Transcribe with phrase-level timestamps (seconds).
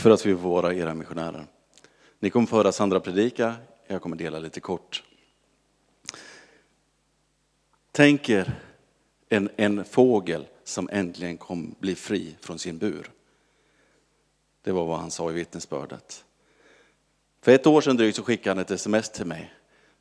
[0.00, 1.46] för att vi får vara era missionärer.
[2.18, 3.54] Ni kommer få höra Sandra predika,
[3.86, 5.02] jag kommer dela lite kort.
[7.92, 8.60] Tänk er
[9.28, 13.10] en, en fågel som äntligen kom bli fri från sin bur.
[14.62, 16.24] Det var vad han sa i vittnesbördet.
[17.42, 19.52] För ett år sedan drygt så skickade han ett sms till mig.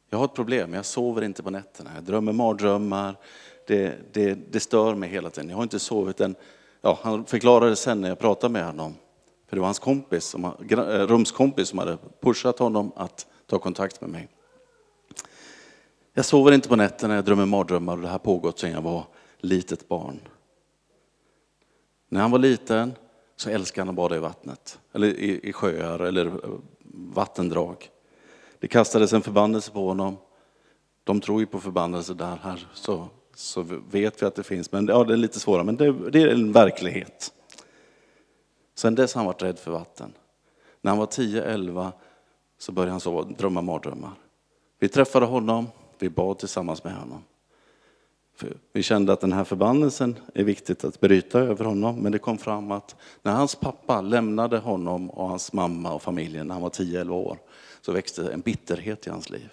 [0.09, 1.91] Jag har ett problem, jag sover inte på nätterna.
[1.95, 3.15] Jag drömmer mardrömmar.
[3.67, 5.49] Det, det, det stör mig hela tiden.
[5.49, 6.35] Jag har inte sovit än.
[6.81, 8.95] Ja, han förklarade sen när jag pratade med honom.
[9.49, 10.51] För det var hans kompis, som, eh,
[11.07, 14.27] rumskompis som hade pushat honom att ta kontakt med mig.
[16.13, 19.03] Jag sover inte på nätterna, jag drömmer mardrömmar och det har pågått sedan jag var
[19.37, 20.19] litet barn.
[22.09, 22.93] När han var liten
[23.35, 26.33] så älskade han att bada i vattnet, eller i, i sjöar eller eh,
[27.13, 27.89] vattendrag.
[28.59, 30.17] Det kastades en förbannelse på honom.
[31.03, 34.87] De tror ju på förbannelse där, här så, så vet vi att det finns, men
[34.87, 37.33] ja, det är lite svårare, men det, det är en verklighet.
[38.79, 40.13] Sen dess har han varit rädd för vatten.
[40.81, 41.91] När han var 10-11
[42.57, 44.11] så började han sova, drömma mardrömmar.
[44.79, 47.23] Vi träffade honom, vi bad tillsammans med honom.
[48.35, 52.19] För vi kände att den här förbannelsen är viktigt att bryta över honom, men det
[52.19, 56.61] kom fram att när hans pappa lämnade honom och hans mamma och familjen när han
[56.61, 57.37] var 10-11 år,
[57.81, 59.49] så växte en bitterhet i hans liv.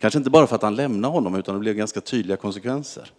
[0.00, 3.12] Kanske inte bara för att han lämnade honom, utan det blev ganska tydliga konsekvenser.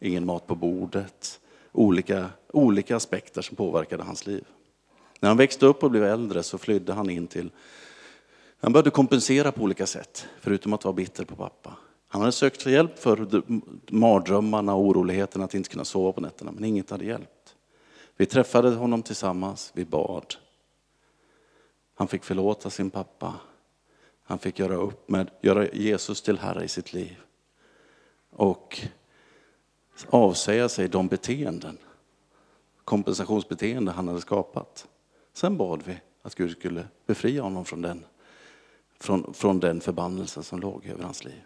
[0.00, 1.40] Ingen mat på bordet,
[1.72, 4.44] olika, olika aspekter som påverkade hans liv.
[5.20, 7.50] När han växte upp och blev äldre så flydde han in till,
[8.60, 11.76] han började kompensera på olika sätt, förutom att vara bitter på pappa.
[12.08, 13.42] Han hade sökt hjälp för
[13.92, 17.54] mardrömmarna och oroligheterna att inte kunna sova på nätterna, men inget hade hjälpt.
[18.16, 20.34] Vi träffade honom tillsammans, vi bad.
[21.94, 23.34] Han fick förlåta sin pappa.
[24.22, 27.16] Han fick göra upp med, göra Jesus till Herre i sitt liv.
[28.30, 28.80] Och
[30.06, 31.78] avsäga sig de beteenden,
[32.84, 34.88] kompensationsbeteenden han hade skapat.
[35.32, 38.04] Sen bad vi att Gud skulle befria honom från den,
[39.00, 41.42] från, från den förbannelsen som låg över hans liv.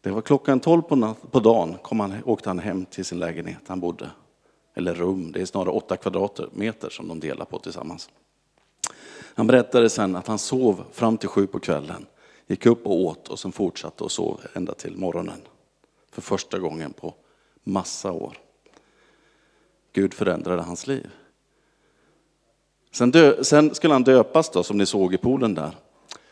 [0.00, 3.18] Det var klockan tolv på, natt, på dagen kom han, åkte han hem till sin
[3.18, 4.10] lägenhet han bodde.
[4.74, 8.10] Eller rum, det är snarare åtta kvadratmeter som de delar på tillsammans.
[9.34, 12.06] Han berättade sen att han sov fram till sju på kvällen,
[12.46, 15.40] gick upp och åt och sen fortsatte och sov ända till morgonen.
[16.18, 17.14] För första gången på
[17.64, 18.38] massa år.
[19.92, 21.10] Gud förändrade hans liv.
[22.90, 25.76] Sen, dö, sen skulle han döpas då, som ni såg i poolen där.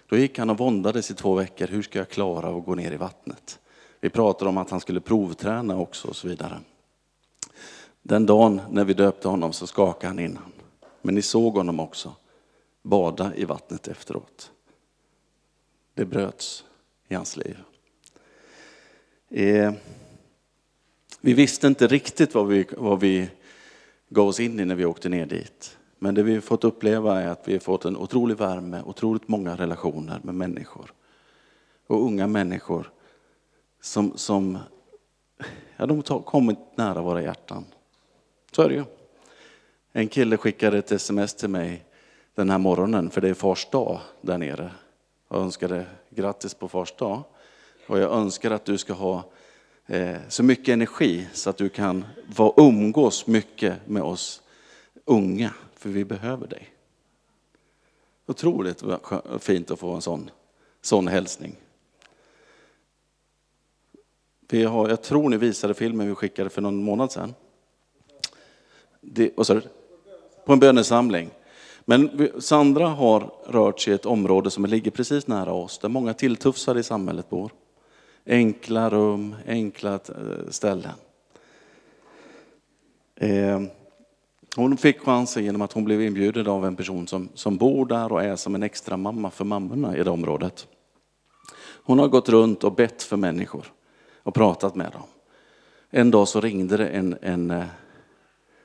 [0.07, 1.67] Då gick han och våndades i två veckor.
[1.67, 3.59] Hur ska jag klara att gå ner i vattnet?
[4.01, 6.61] Vi pratade om att han skulle provträna också och så vidare.
[8.03, 10.53] Den dagen när vi döpte honom så skakade han innan.
[11.03, 12.13] Men ni såg honom också
[12.83, 14.51] bada i vattnet efteråt.
[15.95, 16.65] Det bröts
[17.09, 17.59] i hans liv.
[19.31, 19.73] Eh,
[21.21, 23.31] vi visste inte riktigt vad vi, vad vi
[24.09, 25.79] gav oss in i när vi åkte ner dit.
[25.99, 29.57] Men det vi fått uppleva är att vi har fått en otrolig värme, otroligt många
[29.57, 30.93] relationer med människor.
[31.87, 32.93] Och unga människor
[33.81, 34.59] som, som
[35.77, 37.65] ja, de har kommit nära våra hjärtan.
[38.53, 38.85] Så är det ju.
[39.93, 41.85] En kille skickade ett sms till mig
[42.35, 44.71] den här morgonen, för det är fars dag där nere.
[45.29, 47.23] Jag önskade grattis på fars dag.
[47.87, 49.25] Och jag önskar att du ska ha
[49.87, 52.05] eh, så mycket energi så att du kan
[52.37, 54.43] vara, umgås mycket med oss
[55.05, 56.73] unga, för vi behöver dig.
[58.27, 58.83] Otroligt
[59.41, 60.31] fint att få en sån,
[60.83, 61.57] sån hälsning.
[64.49, 67.35] Vi har, jag tror ni visade filmen vi skickade för någon månad sedan.
[69.01, 69.63] Det, vad sa du?
[70.45, 71.31] På en bönesamling.
[71.85, 76.15] Men Sandra har rört sig i ett område som ligger precis nära oss, där många
[76.15, 77.51] tilltufsade i samhället bor.
[78.27, 80.93] Enkla rum, enkla eh, ställen.
[83.17, 83.63] Eh,
[84.57, 88.13] hon fick chansen genom att hon blev inbjuden av en person som, som bor där
[88.13, 90.67] och är som en extra mamma för mammorna i det området.
[91.85, 93.73] Hon har gått runt och bett för människor
[94.23, 95.03] och pratat med dem.
[95.91, 97.65] En dag så ringde det en, en eh,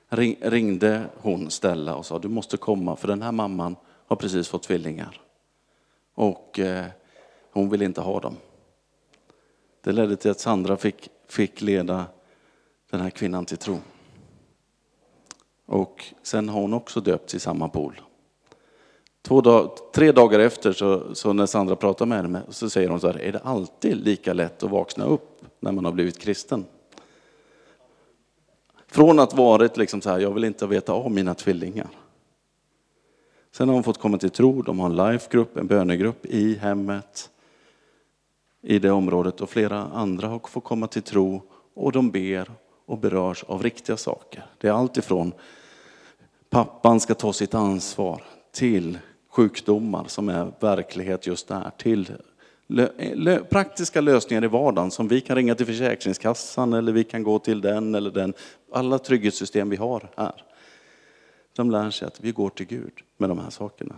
[0.10, 3.76] ring, ringde hon Stella och sa du måste komma för den här mamman
[4.08, 5.22] har precis fått tvillingar.
[6.16, 6.86] Och eh,
[7.52, 8.36] hon vill inte ha dem.
[9.82, 12.06] Det ledde till att Sandra fick, fick leda
[12.90, 13.78] den här kvinnan till tro.
[15.66, 18.02] Och sen har hon också döpts i samma pool.
[19.22, 23.00] Två dag, tre dagar efter, så, så, när Sandra pratar med henne, så säger hon
[23.00, 26.66] så här, är det alltid lika lätt att vakna upp när man har blivit kristen?
[28.88, 31.90] Från att varit liksom så här, jag vill inte veta av mina tvillingar.
[33.52, 37.30] Sen har hon fått komma till tro, de har en lifegrupp, en bönegrupp i hemmet,
[38.62, 41.42] i det området och flera andra har fått komma till tro
[41.74, 42.52] och de ber
[42.86, 44.46] och berörs av riktiga saker.
[44.58, 45.34] Det är allt ifrån
[46.50, 49.00] pappan ska ta sitt ansvar till
[49.30, 52.12] sjukdomar som är verklighet just där, till
[53.50, 57.62] praktiska lösningar i vardagen som vi kan ringa till Försäkringskassan eller vi kan gå till
[57.62, 58.34] den eller den.
[58.72, 60.44] Alla trygghetssystem vi har här.
[61.56, 63.96] De lär sig att vi går till Gud med de här sakerna.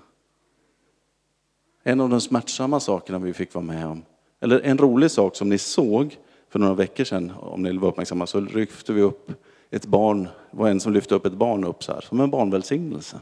[1.83, 4.05] En av de smärtsamma sakerna vi fick vara med om,
[4.43, 6.17] eller en rolig sak som ni såg
[6.49, 9.31] för några veckor sedan, om ni var uppmärksamma, så lyfte vi upp
[9.69, 12.29] ett barn, det var en som lyfte upp ett barn upp så här, som en
[12.29, 13.21] barnvälsignelse.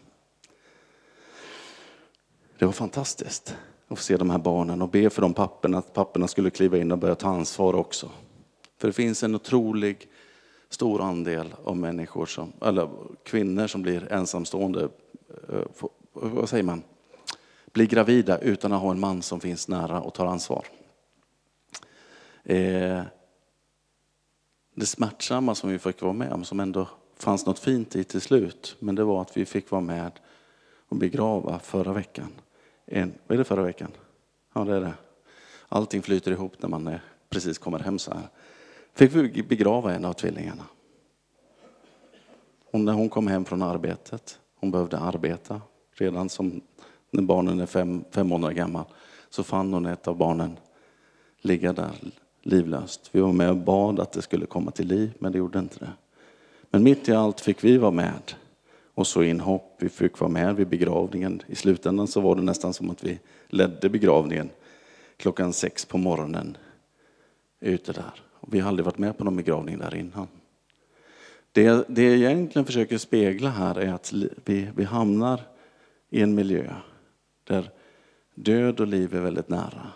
[2.57, 3.55] Det var fantastiskt
[3.87, 6.77] att få se de här barnen och be för de papporna, att papporna skulle kliva
[6.77, 8.09] in och börja ta ansvar också.
[8.77, 10.07] För det finns en otrolig
[10.69, 12.89] stor andel av människor som, eller
[13.23, 14.89] kvinnor som blir ensamstående,
[15.49, 16.83] eh, vad säger man,
[17.73, 20.65] blir gravida utan att ha en man som finns nära och tar ansvar.
[22.43, 23.03] Eh,
[24.75, 28.21] det smärtsamma som vi fick vara med om, som ändå fanns något fint i till
[28.21, 30.11] slut, men det var att vi fick vara med
[30.89, 32.31] och begrava förra veckan.
[32.85, 33.91] En, vad är det förra veckan?
[34.53, 34.93] Ja, det är det.
[35.69, 36.99] Allting flyter ihop när man eh,
[37.29, 38.29] precis kommer hem så här.
[38.93, 40.63] Fick vi begrava en av tvillingarna.
[42.71, 45.61] Hon, när hon kom hem från arbetet, hon behövde arbeta
[45.93, 46.61] redan som
[47.09, 48.85] när barnen är fem, fem månader gammal,
[49.29, 50.59] så fann hon ett av barnen
[51.41, 51.91] ligga där
[52.41, 53.09] livlöst.
[53.11, 55.79] Vi var med och bad att det skulle komma till liv, men det gjorde inte
[55.79, 55.91] det.
[56.69, 58.33] Men mitt i allt fick vi vara med.
[58.93, 61.41] Och så inhopp, vi fick vara med vid begravningen.
[61.47, 64.49] I slutändan så var det nästan som att vi ledde begravningen
[65.17, 66.57] klockan sex på morgonen
[67.59, 68.13] ute där.
[68.47, 70.27] Vi har aldrig varit med på någon begravning där innan.
[71.51, 74.13] Det, det jag egentligen försöker spegla här är att
[74.45, 75.41] vi, vi hamnar
[76.09, 76.73] i en miljö
[77.43, 77.71] där
[78.35, 79.87] död och liv är väldigt nära.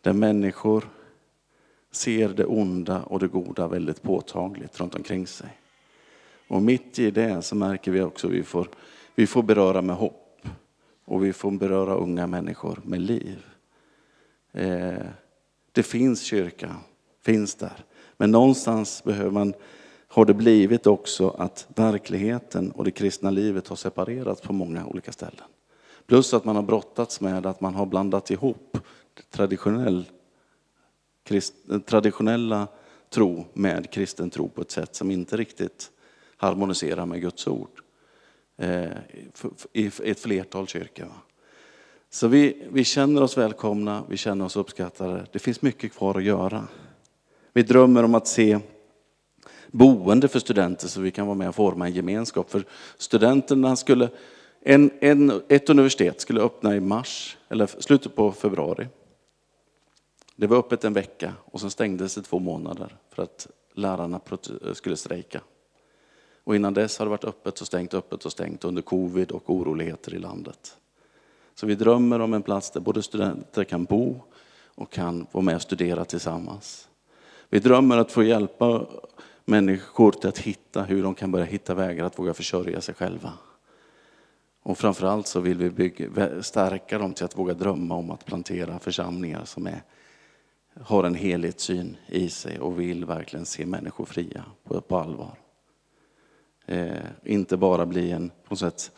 [0.00, 0.84] Där människor
[1.92, 5.58] ser det onda och det goda väldigt påtagligt runt omkring sig.
[6.48, 8.68] Och mitt i det så märker vi också att vi får,
[9.14, 10.18] vi får beröra med hopp.
[11.04, 13.44] Och vi får beröra unga människor med liv.
[14.52, 15.06] Eh,
[15.72, 16.76] det finns kyrka,
[17.24, 17.84] finns där.
[18.16, 19.54] Men någonstans behöver man,
[20.08, 25.12] har det blivit också att verkligheten och det kristna livet har separerats på många olika
[25.12, 25.44] ställen.
[26.06, 28.78] Plus att man har brottats med att man har blandat ihop
[29.30, 30.04] traditionell,
[31.84, 32.68] traditionella
[33.10, 35.90] tro med kristen tro på ett sätt som inte riktigt
[36.36, 37.70] harmoniserar med Guds ord.
[38.56, 38.90] Eh,
[39.72, 41.12] I ett flertal kyrkor.
[42.10, 45.26] Så vi, vi känner oss välkomna, vi känner oss uppskattade.
[45.32, 46.68] Det finns mycket kvar att göra.
[47.52, 48.58] Vi drömmer om att se
[49.70, 52.50] boende för studenter så vi kan vara med och forma en gemenskap.
[52.50, 52.64] För
[52.96, 54.08] studenterna skulle
[54.60, 58.88] en, en, ett universitet skulle öppna i mars, eller slutet på februari.
[60.42, 64.20] Det var öppet en vecka och sen stängdes det två månader för att lärarna
[64.72, 65.40] skulle strejka.
[66.44, 69.50] Och innan dess har det varit öppet och stängt, öppet och stängt under covid och
[69.50, 70.76] oroligheter i landet.
[71.54, 74.20] Så vi drömmer om en plats där både studenter kan bo
[74.66, 76.88] och kan vara med och studera tillsammans.
[77.48, 78.86] Vi drömmer att få hjälpa
[79.44, 83.32] människor till att hitta hur de kan börja hitta vägar att våga försörja sig själva.
[84.62, 88.78] Och framförallt så vill vi bygga, stärka dem till att våga drömma om att plantera
[88.78, 89.82] församlingar som är,
[90.80, 95.38] har en helhetssyn i sig och vill verkligen se människor fria på, på allvar.
[96.66, 96.92] Eh,
[97.24, 98.90] inte bara bli en på något sätt,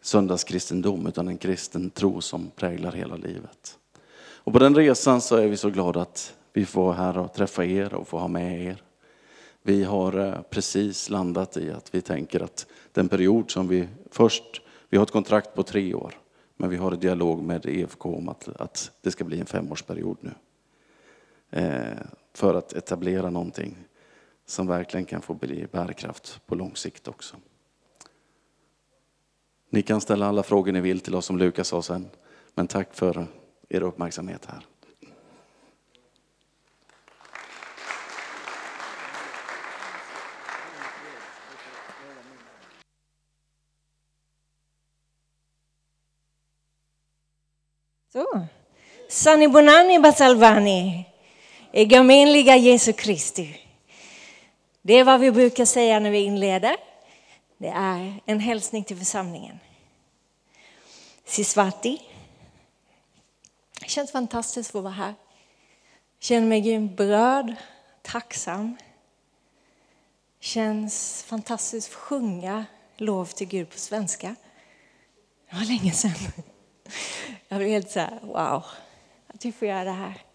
[0.00, 3.78] söndagskristendom utan en kristen tro som präglar hela livet.
[4.44, 7.32] Och på den resan så är vi så glada att vi får vara här och
[7.32, 8.82] träffa er och få ha med er.
[9.62, 14.62] Vi har eh, precis landat i att vi tänker att den period som vi först,
[14.88, 16.18] vi har ett kontrakt på tre år,
[16.56, 20.16] men vi har en dialog med EFK om att, att det ska bli en femårsperiod
[20.20, 20.30] nu.
[21.52, 21.98] Eh,
[22.34, 23.76] för att etablera någonting
[24.46, 27.36] som verkligen kan få bli bärkraft på lång sikt också.
[29.70, 32.10] Ni kan ställa alla frågor ni vill till oss som Lukas sa sen,
[32.54, 33.26] men tack för
[33.68, 34.66] er uppmärksamhet här.
[49.08, 51.11] Sani Bonani Basalvani,
[51.74, 53.60] Egamenliga Jesu Kristi.
[54.82, 56.76] Det är vad vi brukar säga när vi inleder.
[57.58, 59.58] Det är en hälsning till församlingen.
[61.24, 62.02] Sisvati.
[63.80, 65.14] Det känns fantastiskt att få vara här.
[66.18, 67.54] Jag känner mig grymt berörd,
[68.02, 68.76] tacksam.
[70.38, 72.64] Det känns fantastiskt att sjunga
[72.96, 74.34] lov till Gud på svenska.
[75.50, 76.12] Det var länge sedan.
[77.48, 78.64] Jag blev helt så här, wow,
[79.26, 80.31] att vi får göra det här.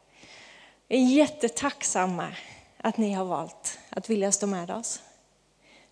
[0.87, 2.35] Vi är jättetacksamma
[2.77, 5.01] att ni har valt att vilja stå med oss.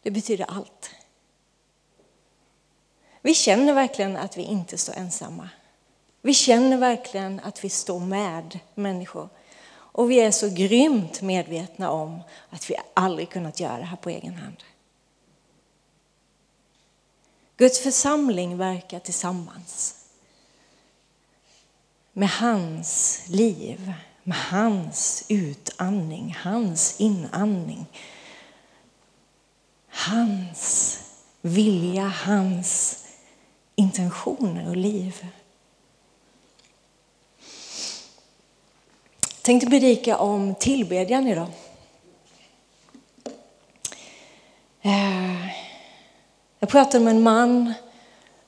[0.02, 0.92] Det betyder allt.
[3.22, 5.50] Vi känner verkligen att vi inte står ensamma.
[6.22, 9.30] Vi känner verkligen att vi står med människor.
[9.72, 14.10] Och vi är så grymt medvetna om att vi aldrig kunnat göra det här på
[14.10, 14.64] egen hand.
[17.58, 19.96] Guds församling verkar tillsammans
[22.14, 23.94] med hans liv,
[24.28, 27.86] med hans utandning, hans inandning.
[29.90, 31.00] Hans
[31.42, 33.00] vilja, hans
[33.76, 35.26] intentioner och liv.
[39.32, 41.48] Jag tänkte predika om tillbedjan idag.
[44.82, 45.48] Eh,
[46.60, 47.74] jag pratade med en man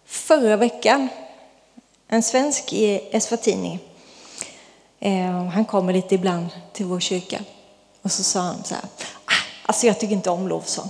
[0.06, 1.10] förra veckan,
[2.08, 3.80] en svensk i Eswatini.
[5.08, 7.40] Eh, han kommer lite ibland till vår kyrka.
[8.02, 8.84] Och så sa han så här,
[9.26, 9.32] ah,
[9.66, 10.90] alltså jag tycker inte om lovsång.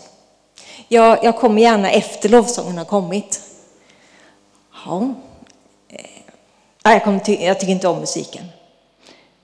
[0.88, 3.42] Jag, jag kommer gärna efter lovsången har kommit.
[4.86, 5.14] Ja.
[5.90, 6.00] Eh,
[6.82, 8.46] ah, jag, kommer ty jag tycker inte om musiken.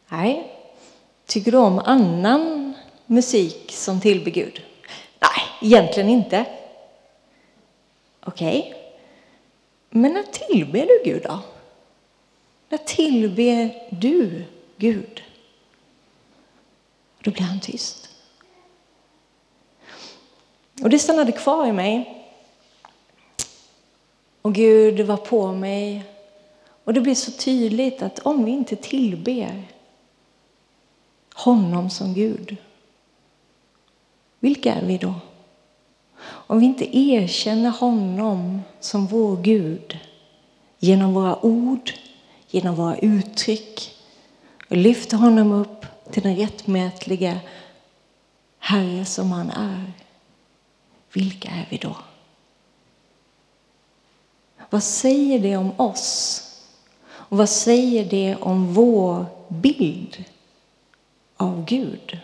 [0.09, 0.51] Nej.
[1.25, 2.73] Tycker du om annan
[3.05, 4.61] musik som tillber Gud?
[5.19, 6.45] Nej, egentligen inte.
[8.25, 8.59] Okej.
[8.59, 8.73] Okay.
[9.89, 11.39] Men när tillber du Gud då?
[12.69, 14.45] När tillber du
[14.83, 15.23] Gud?
[17.21, 18.09] Då blir han tyst.
[20.81, 22.25] Och det stannade kvar i mig.
[24.41, 26.03] Och Gud var på mig.
[26.83, 29.63] Och det blev så tydligt att om vi inte tillber
[31.33, 32.57] honom som Gud,
[34.39, 35.13] vilka är vi då?
[36.21, 39.99] Om vi inte erkänner honom som vår Gud
[40.79, 41.91] genom våra ord,
[42.47, 43.92] genom våra uttryck
[44.73, 47.39] och lyfter honom upp till den rättmätiga
[48.59, 49.91] Herre som han är.
[51.11, 51.95] Vilka är vi då?
[54.69, 56.43] Vad säger det om oss?
[57.09, 60.23] Och vad säger det om vår bild
[61.37, 62.19] av Gud?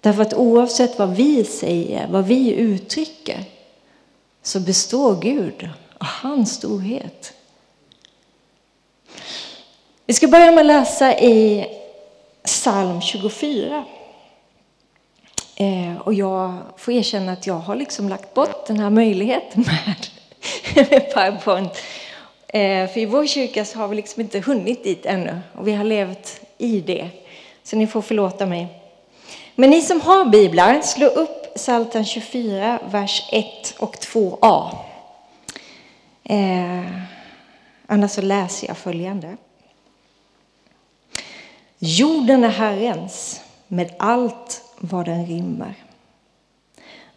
[0.00, 3.44] Därför att oavsett vad vi säger, vad vi uttrycker,
[4.42, 7.39] så består Gud av hans storhet.
[10.10, 11.66] Vi ska börja med att läsa i
[12.44, 13.84] psalm 24.
[15.56, 20.06] Eh, och jag får erkänna att jag har liksom lagt bort den här möjligheten med,
[20.90, 21.72] med PowerPoint.
[22.48, 25.72] Eh, för i vår kyrka så har vi liksom inte hunnit dit ännu och vi
[25.72, 27.08] har levt i det.
[27.62, 28.66] Så ni får förlåta mig.
[29.54, 34.76] Men ni som har biblar, slå upp Psaltaren 24, vers 1 och 2a.
[36.24, 36.84] Eh,
[37.86, 39.36] annars så läser jag följande.
[41.82, 45.74] Jorden är Herrens med allt vad den rymmer.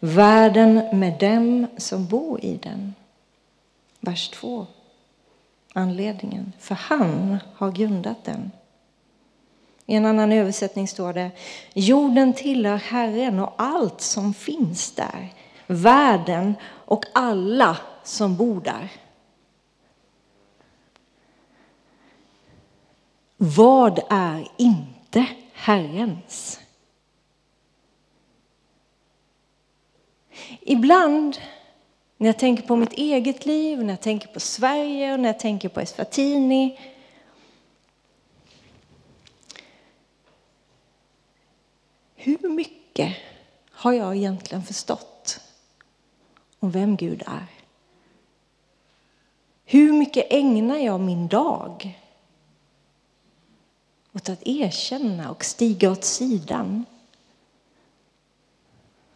[0.00, 2.94] Världen med dem som bor i den.
[4.00, 4.66] Vers 2.
[5.74, 6.52] Anledningen.
[6.58, 8.50] För han har grundat den.
[9.86, 11.30] I en annan översättning står det
[11.74, 15.32] Jorden tillhör Herren och allt som finns där.
[15.66, 18.88] Världen och alla som bor där.
[23.36, 26.60] Vad är inte Herrens?
[30.60, 31.38] Ibland
[32.16, 35.40] när jag tänker på mitt eget liv, när jag tänker på Sverige och när jag
[35.40, 36.78] tänker på Esfatini...
[42.16, 43.16] Hur mycket
[43.70, 45.40] har jag egentligen förstått
[46.58, 47.46] om vem Gud är?
[49.64, 51.98] Hur mycket ägnar jag min dag
[54.14, 56.84] åt att erkänna och stiga åt sidan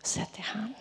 [0.00, 0.74] och säga till han.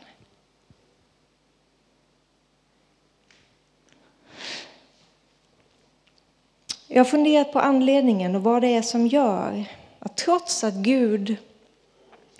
[6.87, 9.65] Jag har funderat på anledningen och vad det är som gör
[9.99, 11.37] att trots att Gud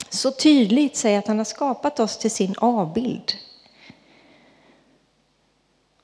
[0.10, 3.34] så tydligt säger att han har skapat oss till sin avbild.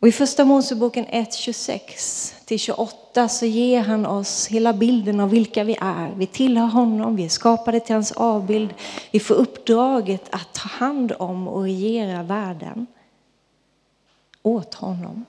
[0.04, 6.14] Och I Första Moseboken 1.26-28 så ger han oss hela bilden av vilka vi är.
[6.18, 8.74] Vi tillhör honom, vi är skapade till hans avbild.
[9.12, 12.88] Vi får uppdraget att ta hand om och regera världen
[14.42, 15.26] åt honom.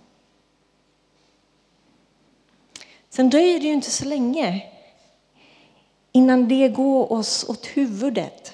[3.10, 4.66] Sen dröjer det ju inte så länge
[6.12, 8.52] innan det går oss åt huvudet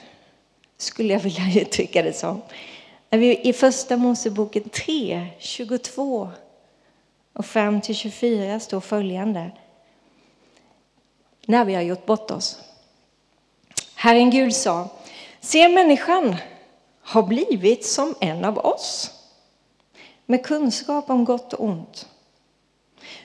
[0.76, 2.40] skulle jag vilja uttrycka det som.
[3.12, 6.30] När vi I Första Moseboken 3, 22
[7.32, 9.50] och 5 24 står följande.
[11.46, 12.60] När vi har gjort bort oss.
[13.94, 14.88] Herren Gud sa,
[15.40, 16.36] se människan
[17.00, 19.10] har blivit som en av oss.
[20.26, 22.08] med kunskap om gott och ont.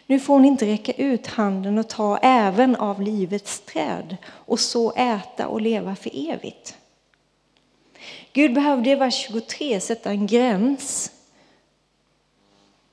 [0.05, 4.91] Nu får hon inte räcka ut handen och ta även av livets träd och så
[4.91, 6.77] äta och leva för evigt.
[8.35, 11.11] Gud behövde i vers 23 sätta en gräns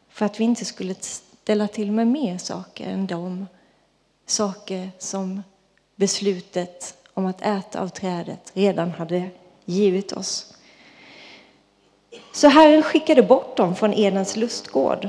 [0.09, 3.47] för att vi inte skulle ställa till med mer saker än de
[4.27, 5.43] saker som
[5.97, 9.31] beslutet om att äta av trädet redan hade
[9.65, 10.55] givit oss.
[12.33, 15.09] Så Herren skickade bort dem från Edens lustgård.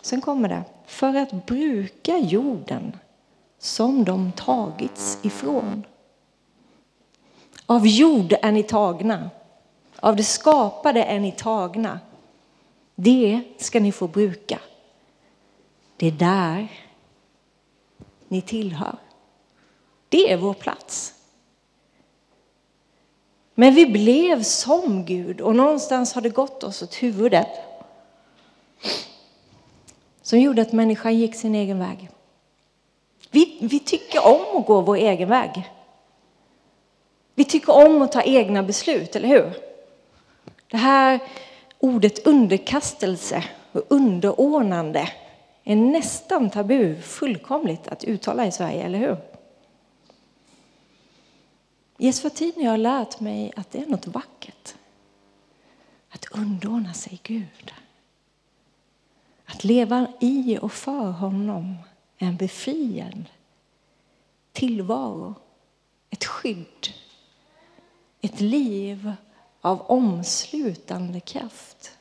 [0.00, 0.62] Sen kommer det.
[0.86, 2.96] För att bruka jorden
[3.58, 5.84] som de tagits ifrån.
[7.66, 9.30] Av jord är ni tagna.
[10.00, 12.00] Av det skapade är ni tagna.
[12.94, 14.58] Det ska ni få bruka.
[15.96, 16.68] Det är där
[18.28, 18.96] ni tillhör.
[20.08, 21.14] Det är vår plats.
[23.54, 27.48] Men vi blev som Gud och någonstans har det gått oss åt huvudet.
[30.22, 32.10] Som gjorde att människan gick sin egen väg.
[33.30, 35.70] Vi, vi tycker om att gå vår egen väg.
[37.34, 39.52] Vi tycker om att ta egna beslut, eller hur?
[40.70, 41.20] Det här
[41.78, 45.08] ordet underkastelse och underordnande
[45.64, 49.16] är nästan tabu fullkomligt att uttala i Sverige, eller hur?
[51.98, 54.74] I Eswatini har jag lärt mig att det är något vackert.
[56.10, 57.74] Att underordna sig Gud.
[59.44, 61.76] Att leva i och för honom
[62.18, 63.24] är en befriad
[64.52, 65.34] tillvaro.
[66.10, 66.88] Ett skydd.
[68.24, 69.12] Ett liv
[69.60, 71.98] av omslutande kraft.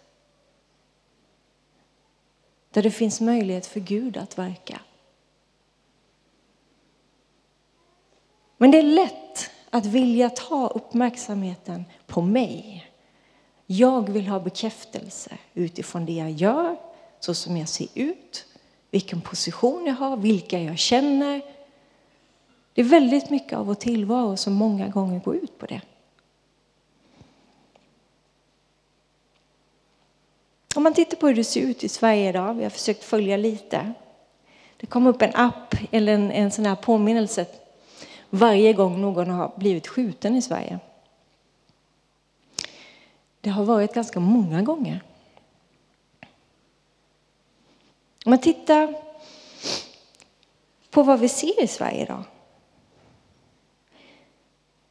[2.71, 4.81] Där det finns möjlighet för Gud att verka.
[8.57, 12.87] Men det är lätt att vilja ta uppmärksamheten på mig.
[13.65, 16.75] Jag vill ha bekräftelse utifrån det jag gör,
[17.19, 18.45] så som jag ser ut,
[18.91, 21.41] vilken position jag har, vilka jag känner.
[22.73, 25.81] Det är väldigt mycket av vår tillvaro som många gånger går ut på det.
[30.75, 33.37] Om man tittar på hur det ser ut i Sverige idag, vi har försökt följa
[33.37, 33.93] lite.
[34.77, 37.45] Det kom upp en app eller en, en sån här påminnelse
[38.29, 40.79] varje gång någon har blivit skjuten i Sverige.
[43.41, 45.03] Det har varit ganska många gånger.
[48.25, 48.95] Om man tittar
[50.89, 52.23] på vad vi ser i Sverige idag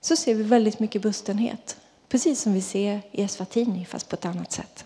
[0.01, 1.77] så ser vi väldigt mycket bustenhet.
[2.09, 4.85] Precis som vi ser i Eswatini, fast på ett annat sätt.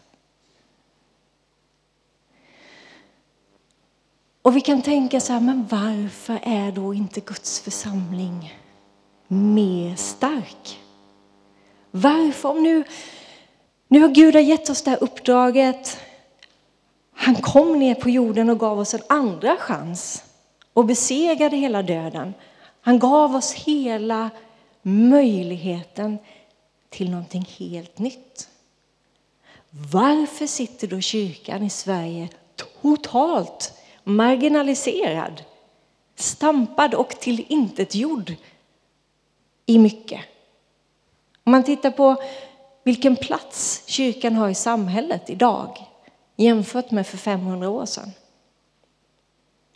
[4.47, 8.55] Och vi kan tänka så här, men varför är då inte Guds församling
[9.29, 10.79] mer stark?
[11.91, 12.49] Varför?
[12.49, 12.85] Om nu,
[13.89, 15.99] nu har Gud gett oss det här uppdraget.
[17.13, 20.25] Han kom ner på jorden och gav oss en andra chans
[20.73, 22.35] och besegrade hela döden.
[22.81, 24.31] Han gav oss hela
[24.83, 26.19] möjligheten
[26.89, 28.49] till någonting helt nytt.
[29.93, 33.73] Varför sitter då kyrkan i Sverige totalt
[34.09, 35.43] marginaliserad,
[36.15, 38.35] stampad och tillintetgjord
[39.67, 40.21] i mycket.
[41.45, 42.17] Om man tittar på
[42.85, 45.79] vilken plats kyrkan har i samhället idag
[46.37, 48.13] jämfört med för 500 år sedan.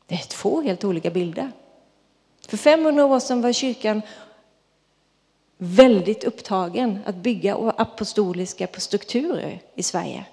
[0.07, 1.53] Det är två helt olika bilder.
[2.49, 4.03] För 500 år sedan var kyrkan
[5.59, 10.25] väldigt upptagen att bygga apostoliska strukturer i Sverige.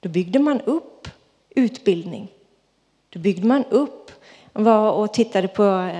[0.00, 1.08] Då byggde man upp
[1.50, 2.28] utbildning.
[3.12, 4.10] Då byggde man upp.
[4.52, 5.90] Var och tittade på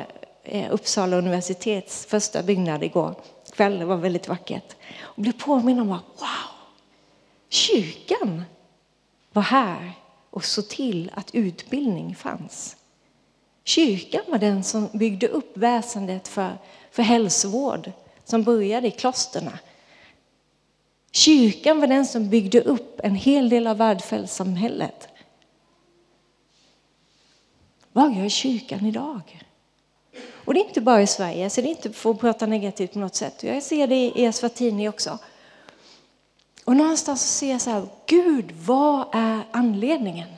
[0.43, 3.15] eh, Uppsala universitets första byggnad igår
[3.53, 3.79] kväll.
[3.79, 4.77] Det var väldigt vackert.
[5.01, 6.29] Och blev påminn om att wow,
[7.49, 8.45] kyrkan
[9.33, 9.93] var här
[10.31, 12.77] och såg till att utbildning fanns.
[13.65, 16.59] Kyrkan var den som byggde upp väsendet för,
[16.91, 17.93] för hälsovård
[18.25, 19.59] som började i klosterna.
[21.13, 25.09] Kyrkan var den som byggde upp en hel del av välfärdssamhället.
[27.93, 29.43] Vad gör kyrkan idag?
[30.45, 32.93] Och det är inte bara i Sverige, så det är inte för att prata negativt
[32.93, 33.43] på något sätt.
[33.43, 35.19] Jag ser det i Eswatini också.
[36.65, 40.29] Och någonstans ser jag så här, Gud, vad är anledningen?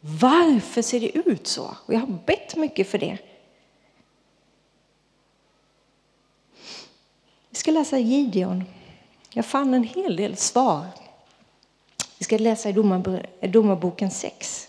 [0.00, 1.76] Varför ser det ut så?
[1.86, 3.18] Och jag har bett mycket för det.
[7.50, 8.64] Vi ska läsa Gideon.
[9.32, 10.86] Jag fann en hel del svar.
[12.18, 12.68] Vi ska läsa
[13.40, 14.68] i Domarboken 6.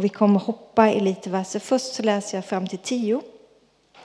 [0.00, 1.58] Och vi kommer hoppa i lite verser.
[1.58, 3.20] Först så läser jag fram till 10.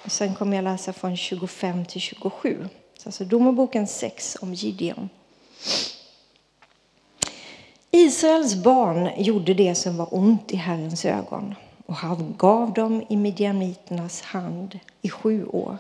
[0.06, 2.68] Och sen kommer jag läsa från 25 till 27.
[2.98, 5.10] Så alltså Domarboken 6 om Gideon.
[7.92, 11.56] Israels barn gjorde det som var ont i Herrens ögon
[11.86, 15.78] och han gav dem i midjaniternas hand i sju år.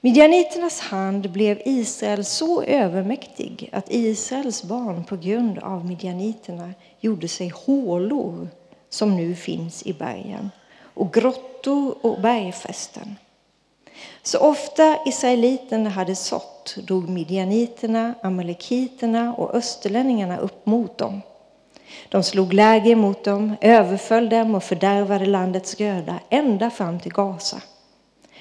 [0.00, 7.48] Midjaniternas hand blev Israel så övermäktig att Israels barn på grund av midjaniterna gjorde sig
[7.48, 8.48] hålor
[8.90, 10.50] som nu finns i bergen
[10.94, 13.16] och grottor och bergfästen.
[14.22, 21.20] Så ofta israeliterna hade sått drog midjaniterna, amalekiterna och österlänningarna upp mot dem.
[22.08, 27.60] De slog läger mot dem, överföll dem och fördärvade landets gröda ända fram till Gaza.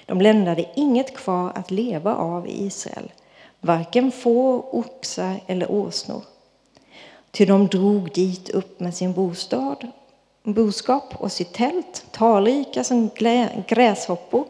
[0.05, 3.11] De lämnade inget kvar att leva av i Israel,
[3.59, 6.21] varken får, oxar eller åsnor.
[7.31, 9.87] Ty de drog dit upp med sin bostad,
[10.43, 13.09] boskap och sitt tält, talrika som
[13.67, 14.45] gräshoppor.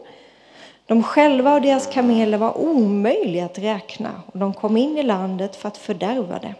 [0.86, 5.56] De själva och deras kameler var omöjliga att räkna och de kom in i landet
[5.56, 6.54] för att fördärva det.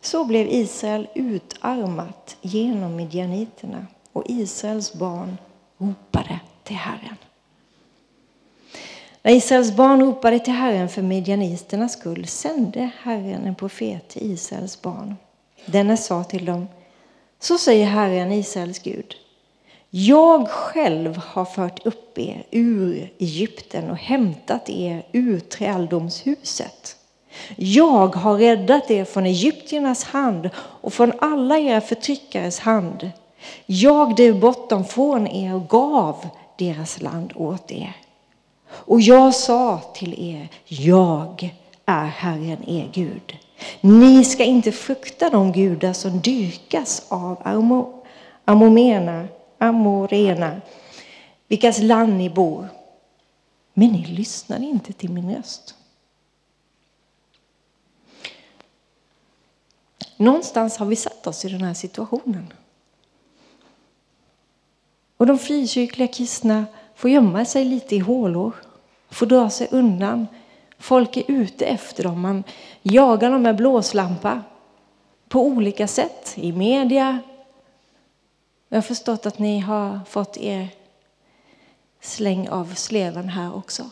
[0.00, 5.38] Så blev Israel utarmat genom midjaniterna och Israels barn
[5.78, 7.16] ropade till Herren.
[9.22, 14.82] När Israels barn ropade till Herren för midjaniternas skull sände Herren en profet till Israels
[14.82, 15.16] barn.
[15.66, 16.68] Denne sa till dem,
[17.40, 19.14] så säger Herren, Israels Gud.
[19.90, 26.96] Jag själv har fört upp er ur Egypten och hämtat er ur träldomshuset.
[27.56, 33.10] Jag har räddat er från egyptiernas hand och från alla era förtryckares hand.
[33.66, 37.96] Jag drev bort dem från er och gav deras land åt er.
[38.70, 41.54] Och jag sa till er, jag
[41.86, 43.36] är Herren er Gud.
[43.80, 47.42] Ni ska inte frukta de gudar som dyrkas av
[48.44, 50.60] Amomena, Amorena,
[51.48, 52.68] vilkas land ni bor.
[53.74, 55.74] Men ni lyssnar inte till min röst.
[60.16, 62.52] Någonstans har vi satt oss i den här situationen.
[65.16, 68.54] Och de frikyrkliga kristna får gömma sig lite i hålor,
[69.10, 70.26] får dra sig undan.
[70.80, 72.44] Folk är ute efter dem, man
[72.82, 74.42] jagar dem med blåslampa
[75.28, 77.18] på olika sätt, i media.
[78.68, 80.68] Jag har förstått att ni har fått er
[82.00, 83.90] släng av sleven här också.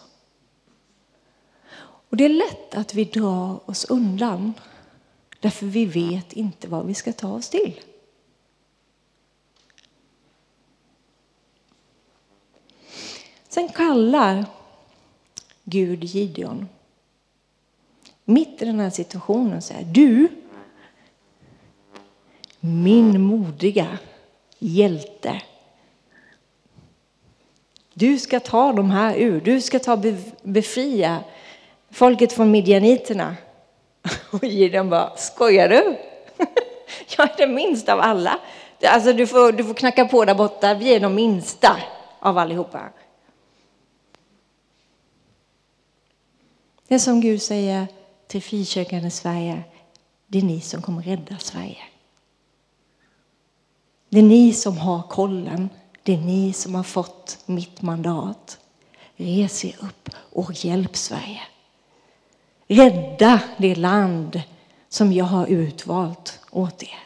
[2.11, 4.55] Och Det är lätt att vi drar oss undan
[5.41, 7.81] därför vi vet inte vad vi ska ta oss till.
[13.49, 14.45] Sen kallar
[15.65, 16.69] Gud Gideon.
[18.31, 20.29] Mitt i den här situationen säger du,
[22.61, 23.99] min modiga
[24.59, 25.43] hjälte.
[27.95, 30.03] Du ska ta de här ur, du ska ta
[30.43, 31.25] befria
[31.91, 33.37] folket från midjaniterna.
[34.31, 35.97] Och Gideon bara, skojar du?
[37.17, 38.39] Jag är den minsta av alla.
[38.83, 41.77] Alltså du får, du får knacka på där borta, vi är de minsta
[42.21, 42.81] av allihopa.
[46.89, 47.87] Det är som Gud säger
[48.29, 49.63] till frikyrkan i Sverige,
[50.27, 51.83] det är ni som kommer rädda Sverige.
[54.09, 55.69] Det är ni som har kollen,
[56.03, 58.59] det är ni som har fått mitt mandat.
[59.17, 61.41] Res er upp och hjälp Sverige.
[62.69, 64.43] Rädda det land
[64.89, 66.99] som jag har utvalt åt er.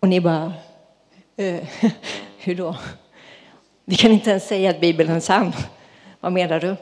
[0.00, 0.52] Och ni bara,
[1.36, 1.68] eh,
[2.38, 2.76] hur då?
[3.84, 5.52] Vi kan inte ens säga att Bibeln är sann.
[6.20, 6.76] Vad menar du?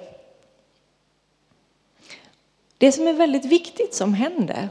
[2.79, 4.69] Det som är väldigt viktigt som händer,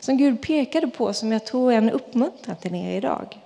[0.00, 3.40] som Gud pekade på, som jag tror är en uppmuntran till er idag.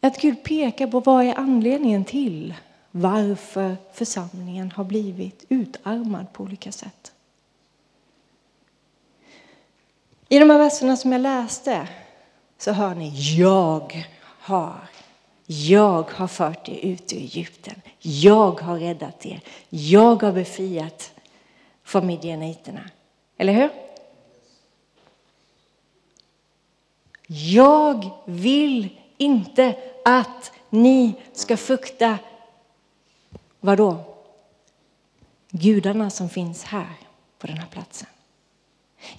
[0.00, 2.54] Att Gud pekar på vad är anledningen till
[2.90, 7.12] varför församlingen har blivit utarmad på olika sätt.
[10.28, 11.88] I de här verserna som jag läste
[12.58, 14.80] så hör ni jag har
[15.46, 17.82] jag har fört er ut ur Egypten.
[17.98, 19.40] Jag har räddat er.
[19.68, 21.12] Jag har befriat
[21.84, 22.90] från midjaniterna.
[23.36, 23.70] Eller hur?
[27.26, 32.18] Jag vill inte att ni ska frukta
[33.60, 34.04] vad då?
[35.50, 36.96] Gudarna som finns här
[37.38, 38.08] på den här platsen.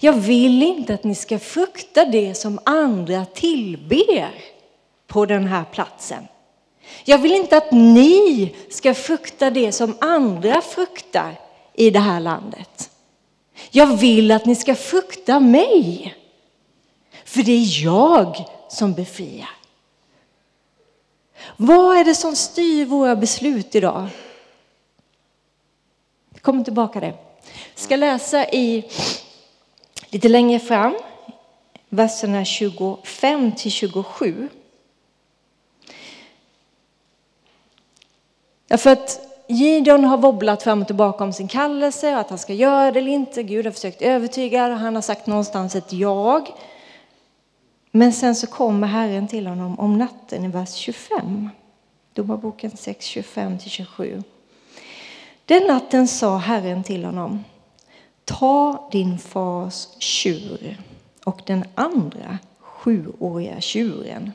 [0.00, 4.55] Jag vill inte att ni ska frukta det som andra tillber
[5.06, 6.28] på den här platsen.
[7.04, 11.40] Jag vill inte att ni ska frukta det som andra fruktar
[11.74, 12.90] i det här landet.
[13.70, 16.14] Jag vill att ni ska frukta mig.
[17.24, 19.50] För det är jag som befriar.
[21.56, 24.08] Vad är det som styr våra beslut idag?
[26.32, 27.14] Jag kommer tillbaka det.
[27.74, 28.90] Jag ska läsa i
[30.10, 30.96] lite längre fram,
[31.88, 34.48] verserna 25 till 27.
[38.68, 42.92] Därför att Gideon har wobblat fram och tillbaka om sin kallelse att han ska göra
[42.92, 43.42] det eller inte.
[43.42, 46.48] Gud har försökt övertyga han har sagt någonstans ett jag.
[47.90, 51.50] Men sen så kommer Herren till honom om natten i vers 25.
[52.12, 54.22] Domarboken 6, 25-27.
[55.44, 57.44] Den natten sa Herren till honom.
[58.24, 60.80] Ta din fars tjur
[61.24, 64.32] och den andra sjuåriga tjuren.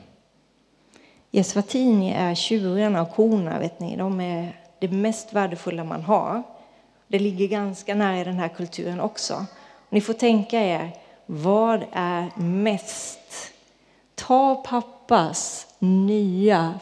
[1.34, 3.96] Jesvatini är tjuren av korna, vet ni.
[3.96, 6.42] De är det mest värdefulla man har.
[7.08, 9.46] Det ligger ganska nära den här kulturen också.
[9.88, 10.90] Ni får tänka er,
[11.26, 13.52] vad är mest?
[14.14, 16.80] Ta pappas nya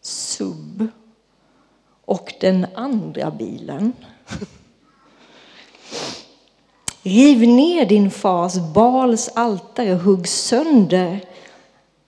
[0.00, 0.86] sub
[2.04, 3.92] och den andra bilen.
[7.02, 11.20] Riv ner din fars Bals altare hugg sönder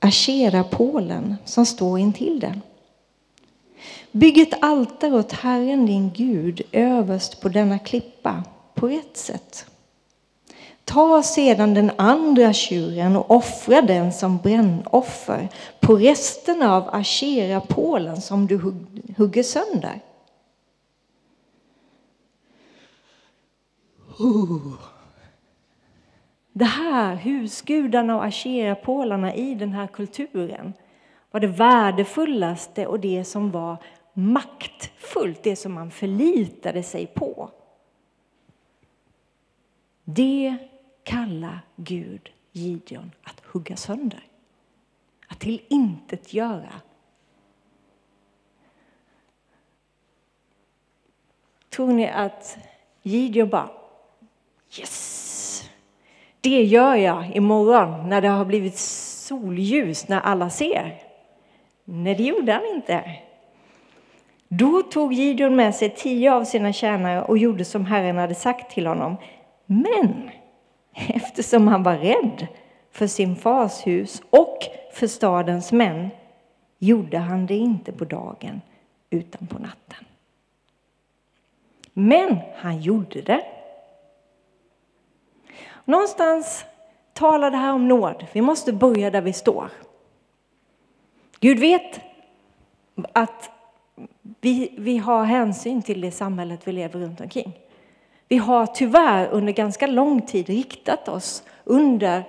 [0.07, 2.63] Ashera-pålen som står intill den.
[4.13, 9.67] Bygg ett altare åt Herren din Gud överst på denna klippa på ett sätt.
[10.85, 15.49] Ta sedan den andra tjuren och offra den som brännoffer
[15.81, 18.75] på resten av asherapålen som du
[19.17, 20.01] hugger sönder.
[26.59, 30.73] Det här, husgudarna och asherapålarna i den här kulturen
[31.31, 33.77] var det värdefullaste och det som var
[34.13, 37.51] maktfullt, det som man förlitade sig på.
[40.05, 40.57] Det
[41.03, 44.27] kallar Gud Gideon att hugga sönder,
[45.27, 46.73] att till intet göra.
[51.69, 52.59] Tror ni att
[53.03, 53.71] Gideon bara
[54.79, 55.36] Yes!
[56.47, 61.03] Det gör jag imorgon när det har blivit solljus, när alla ser.
[61.85, 63.05] Nej, det gjorde han inte.
[64.49, 68.71] Då tog Gideon med sig tio av sina tjänare och gjorde som Herren hade sagt
[68.71, 69.17] till honom.
[69.67, 70.31] Men
[70.95, 72.47] eftersom han var rädd
[72.93, 74.59] för sin fars hus och
[74.93, 76.11] för stadens män
[76.79, 78.61] gjorde han det inte på dagen
[79.11, 80.05] utan på natten.
[81.93, 83.56] Men han gjorde det.
[85.87, 86.65] Någonstans
[87.13, 88.27] talar det här om nåd.
[88.33, 89.71] Vi måste börja där vi står.
[91.41, 92.01] Gud vet
[93.13, 93.51] att
[94.41, 97.53] vi, vi har hänsyn till det samhället vi lever runt omkring.
[98.29, 102.25] Vi har tyvärr under ganska lång tid riktat oss under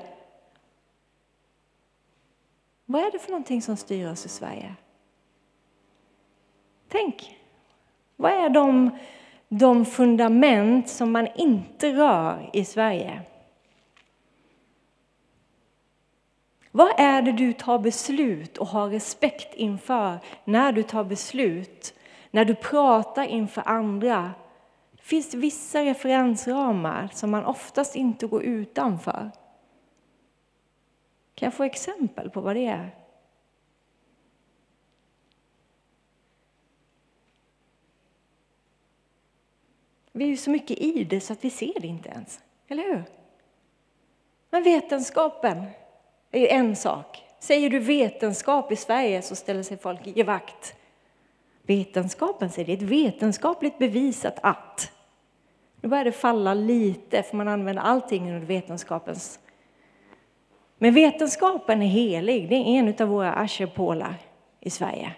[2.85, 4.75] vad är det för någonting som styr oss i Sverige?
[6.87, 7.37] Tänk,
[8.15, 8.89] vad är de,
[9.49, 13.21] de fundament som man inte rör i Sverige?
[16.77, 21.93] Vad är det du tar beslut och har respekt inför när du tar beslut,
[22.31, 24.31] när du pratar inför andra?
[24.91, 29.31] Det finns vissa referensramar som man oftast inte går utanför.
[31.35, 32.95] Kan jag få exempel på vad det är?
[40.11, 42.83] Vi är ju så mycket i det så att vi ser det inte ens, eller
[42.83, 43.03] hur?
[44.49, 45.65] Men vetenskapen,
[46.31, 47.23] är en sak.
[47.39, 50.75] Säger du vetenskap i Sverige så ställer sig folk i vakt.
[51.61, 54.91] Vetenskapen säger det är ett vetenskapligt bevisat att.
[55.81, 59.39] Nu börjar det falla lite för man använder allting under vetenskapens.
[60.77, 62.49] Men vetenskapen är helig.
[62.49, 64.15] Det är en av våra asherpålar
[64.59, 65.13] i Sverige.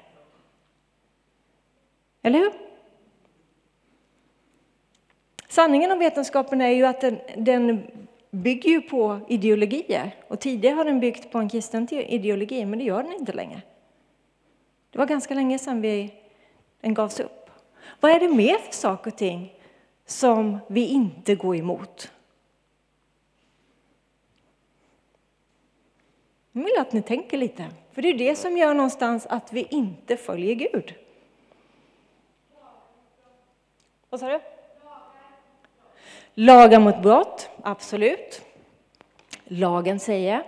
[2.21, 2.51] Eller hur?
[5.47, 7.91] Sanningen om vetenskapen är ju att den, den
[8.29, 10.15] bygger ju på ideologier.
[10.27, 13.61] Och tidigare har den byggt på en kristen ideologi, men det gör den inte längre.
[14.89, 16.13] Det var ganska länge sedan vi,
[16.81, 17.49] den gavs upp.
[17.99, 19.53] Vad är det mer för saker och ting
[20.05, 22.11] som vi inte går emot?
[26.51, 29.67] Jag vill att ni tänker lite, för det är det som gör någonstans att vi
[29.69, 30.93] inte följer Gud.
[34.09, 34.39] Vad sa du?
[36.41, 38.45] Lagar mot brott, absolut.
[39.43, 40.43] Lagen säger.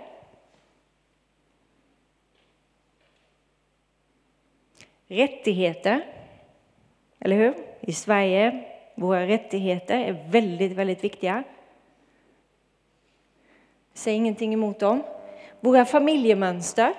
[5.06, 6.06] Rättigheter,
[7.18, 7.54] eller hur?
[7.80, 11.44] I Sverige, våra rättigheter är väldigt, väldigt viktiga.
[13.92, 15.02] Säg ingenting emot dem.
[15.60, 16.94] Våra familjemönster.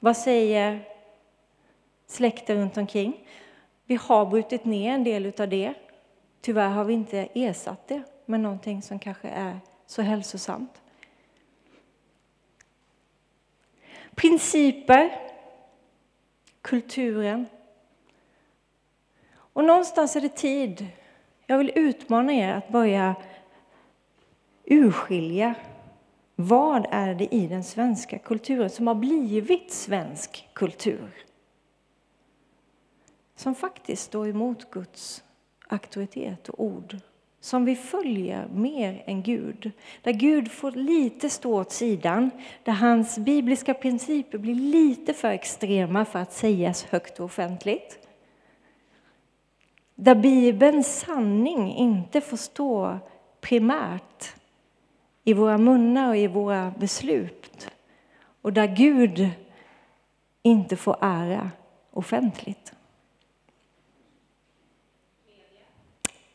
[0.00, 0.80] Vad säger
[2.06, 3.28] släkten runt omkring?
[3.86, 5.74] Vi har brutit ner en del av det
[6.44, 10.82] Tyvärr har vi inte ersatt det med någonting som kanske är så hälsosamt.
[14.14, 15.30] Principer,
[16.62, 17.46] kulturen.
[19.34, 20.86] Och någonstans är det tid,
[21.46, 23.14] jag vill utmana er att börja
[24.64, 25.54] urskilja
[26.34, 31.24] vad är det i den svenska kulturen som har blivit svensk kultur?
[33.36, 35.24] Som faktiskt står emot Guds
[35.68, 36.96] auktoritet och ord.
[37.40, 39.70] Som vi följer mer än Gud.
[40.02, 42.30] Där Gud får lite stå åt sidan.
[42.64, 48.08] Där hans bibliska principer blir lite för extrema för att sägas högt och offentligt.
[49.94, 52.98] Där Bibelns sanning inte får stå
[53.40, 54.34] primärt
[55.24, 57.70] i våra munnar och i våra beslut.
[58.42, 59.30] Och där Gud
[60.42, 61.50] inte får ära
[61.90, 62.73] offentligt.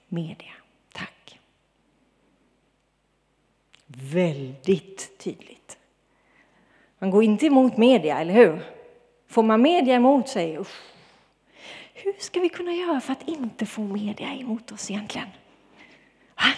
[0.10, 0.54] Media.
[0.94, 1.40] Tack.
[3.88, 5.78] Väldigt tydligt.
[7.00, 8.60] Man går inte emot media, eller hur?
[9.28, 10.82] Får man media emot sig, usch.
[11.94, 15.28] Hur ska vi kunna göra för att inte få media emot oss egentligen?
[16.36, 16.54] Va?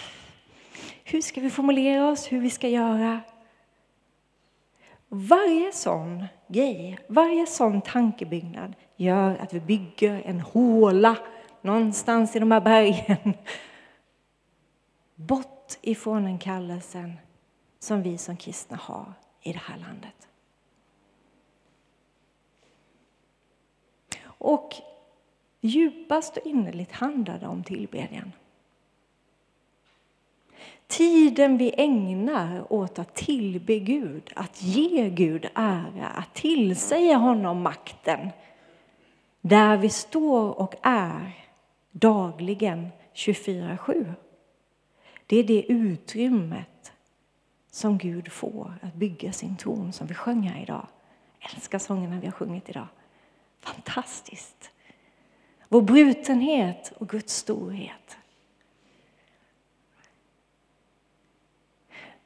[1.04, 3.20] Hur ska vi formulera oss, hur vi ska göra?
[5.08, 11.16] Varje sån grej, varje sån tankebyggnad gör att vi bygger en håla
[11.62, 13.34] någonstans i de här bergen.
[15.14, 17.12] Bort ifrån den kallelsen
[17.78, 20.28] som vi som kristna har i det här landet.
[24.24, 24.74] Och
[25.60, 28.32] djupast och innerligt handlar det om tillbedjan.
[30.86, 38.28] Tiden vi ägnar åt att tillbe Gud, att ge Gud ära, att tillsäga honom makten.
[39.40, 41.41] Där vi står och är
[41.92, 44.14] dagligen 24-7.
[45.26, 46.92] Det är det utrymmet
[47.70, 50.86] som Gud får att bygga sin tron som vi sjöng här idag.
[51.38, 52.88] Jag älskar sångerna vi har sjungit idag.
[53.60, 54.70] Fantastiskt!
[55.68, 58.16] Vår brutenhet och Guds storhet.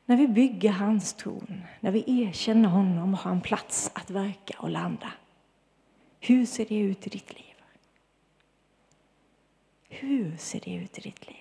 [0.04, 4.58] När vi bygger hans tron, när vi erkänner honom och har en plats att verka
[4.58, 5.12] och landa.
[6.20, 7.45] Hur ser det ut i ditt liv?
[10.00, 11.36] Hur ser det ut i ditt liv?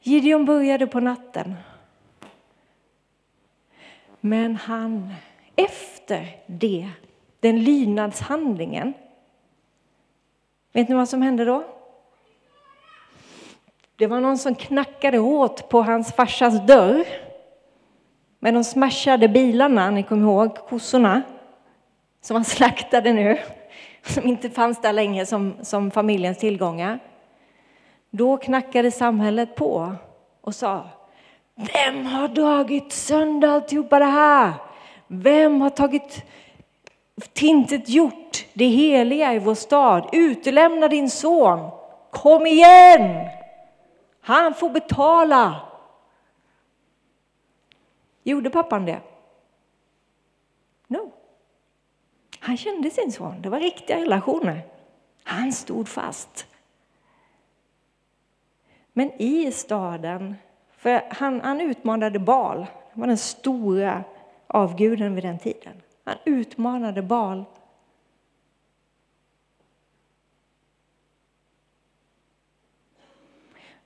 [0.00, 1.54] Gideon började på natten.
[4.20, 5.14] Men han,
[5.56, 6.90] efter det,
[7.40, 8.94] den lydnadshandlingen,
[10.72, 11.64] vet ni vad som hände då?
[13.96, 17.06] Det var någon som knackade åt på hans farsas dörr
[18.38, 21.22] med de smashade bilarna, ni kommer ihåg kossorna
[22.20, 23.38] som han slaktade nu,
[24.06, 26.98] som inte fanns där länge som, som familjens tillgångar.
[28.10, 29.94] Då knackade samhället på
[30.40, 30.84] och sa
[31.54, 34.52] Vem har dragit sönder alltihopa det här?
[35.06, 36.24] Vem har tagit
[37.32, 40.08] tintet gjort det heliga i vår stad?
[40.12, 41.70] Utelämna din son.
[42.10, 43.28] Kom igen!
[44.20, 45.60] Han får betala.
[48.22, 49.00] Gjorde pappan det?
[52.46, 53.42] Han kände sin son.
[53.42, 54.62] Det var riktiga relationer.
[55.22, 56.46] Han stod fast.
[58.92, 60.34] Men i staden,
[60.76, 62.58] för han, han utmanade Bal,
[62.94, 64.04] det var den stora
[64.46, 65.82] avguden vid den tiden.
[66.04, 67.44] Han utmanade Bal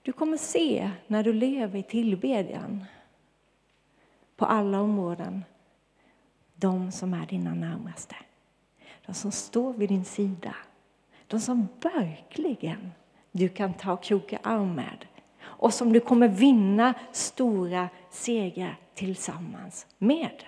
[0.02, 2.84] Du kommer se när du lever i tillbedjan
[4.36, 5.44] på alla områden
[6.54, 8.16] de som är dina närmaste.
[9.06, 10.54] De som står vid din sida.
[11.26, 12.92] De som verkligen
[13.32, 15.06] du kan ta och kroka arm med
[15.42, 20.44] och som du kommer vinna stora segrar tillsammans med.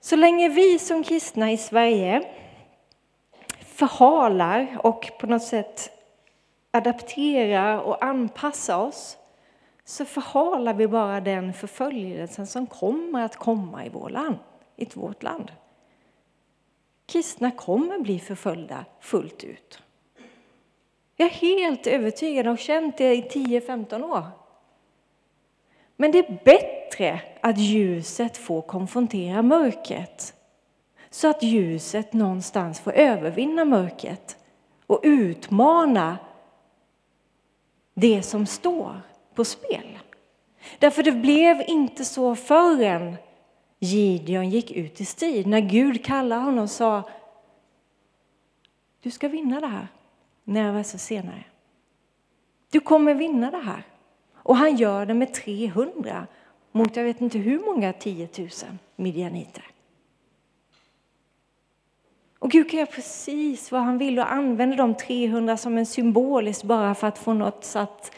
[0.00, 2.32] Så länge vi som kristna i Sverige
[3.60, 5.90] förhalar och på något sätt
[6.70, 9.16] adapterar och anpassar oss
[9.90, 14.38] så förhalar vi bara den förföljelsen som kommer att komma i, vår land,
[14.76, 15.52] i vårt land.
[17.06, 19.82] Kristna kommer bli förföljda fullt ut.
[21.16, 24.26] Jag är helt övertygad och har känt det i 10-15 år.
[25.96, 30.34] Men det är bättre att ljuset får konfrontera mörkret
[31.10, 34.36] så att ljuset någonstans får övervinna mörkret
[34.86, 36.18] och utmana
[37.94, 39.00] det som står
[39.34, 39.98] på spel.
[40.78, 43.16] Därför det blev inte så förrän
[43.78, 45.46] Gideon gick ut i strid.
[45.46, 47.08] När Gud kallade honom och sa
[49.02, 49.88] du ska vinna det här.
[50.44, 51.44] Några verser senare.
[52.70, 53.82] Du kommer vinna det här.
[54.34, 56.26] Och han gör det med 300
[56.72, 58.48] mot jag vet inte hur många 10 000
[58.96, 59.64] midjaniter.
[62.38, 66.62] Och Gud kan göra precis vad han vill och använder de 300 som en symbolisk,
[66.62, 68.12] bara för att få något så att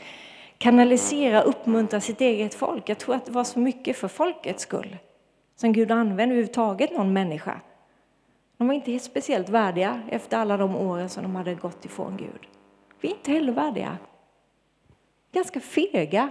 [0.62, 2.88] kanalisera, uppmuntra sitt eget folk.
[2.88, 4.96] Jag tror att det var så mycket för folkets skull
[5.56, 7.60] som Gud använde överhuvudtaget någon människa.
[8.56, 12.46] De var inte speciellt värdiga efter alla de åren som de hade gått ifrån Gud.
[13.00, 13.98] Vi är inte heller värdiga.
[15.32, 16.30] Ganska fega.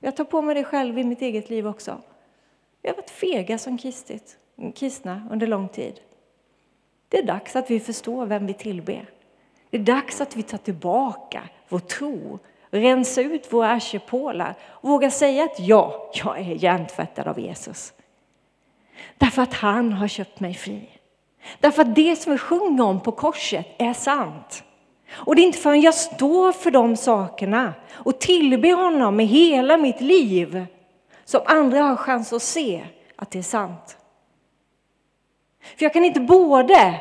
[0.00, 2.00] Jag tar på mig det själv i mitt eget liv också.
[2.82, 4.38] Vi har varit fega som kristit,
[4.74, 6.00] kristna under lång tid.
[7.08, 9.10] Det är dags att vi förstår vem vi tillber.
[9.70, 12.38] Det är dags att vi tar tillbaka vår tro,
[12.74, 17.92] rensa ut våra aschepålar och våga säga att ja, jag är hjärntvättad av Jesus.
[19.18, 20.88] Därför att han har köpt mig fri.
[21.60, 24.64] Därför att det som vi sjunger om på korset är sant.
[25.12, 29.76] Och det är inte förrän jag står för de sakerna och tillber honom med hela
[29.76, 30.66] mitt liv
[31.24, 32.84] som andra har chans att se
[33.16, 33.96] att det är sant.
[35.76, 37.00] För jag kan inte både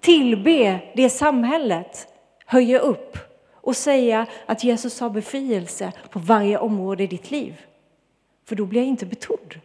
[0.00, 2.08] tillbe det samhället
[2.46, 3.29] höjer upp
[3.62, 7.60] och säga att Jesus har befrielse på varje område i ditt liv.
[8.44, 9.60] För då blir jag inte betrodd.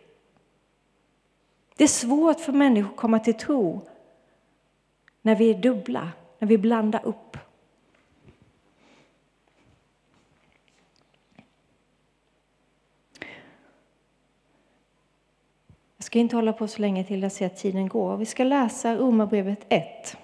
[1.77, 3.81] Det är svårt för människor att komma till tro
[5.21, 7.37] när vi är dubbla, när vi blandar upp.
[15.97, 18.17] Jag ska inte hålla på så länge till jag ser att tiden går.
[18.17, 20.17] Vi ska läsa Romarbrevet 1.